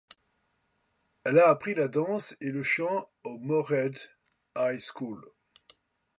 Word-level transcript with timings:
Elle 1.25 1.37
a 1.37 1.49
appris 1.49 1.75
la 1.75 1.87
danse 1.87 2.35
et 2.41 2.51
la 2.51 2.63
chant 2.63 3.07
au 3.23 3.37
'Moorhead 3.37 3.95
High 4.57 4.79
School'. 4.79 5.29